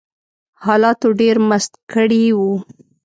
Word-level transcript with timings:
حالاتو 0.65 1.07
ډېر 1.19 1.35
مست 1.49 1.73
کړي 1.91 2.23
وو 2.37 2.53